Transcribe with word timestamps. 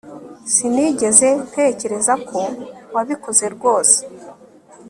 sinigeze 0.53 1.29
ntekereza 1.49 2.13
ko 2.29 2.39
wabikoze 2.95 3.45
rwose 3.55 3.97